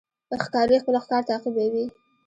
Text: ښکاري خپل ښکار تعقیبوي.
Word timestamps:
ښکاري 0.43 0.75
خپل 0.81 0.95
ښکار 1.03 1.21
تعقیبوي. 1.29 1.85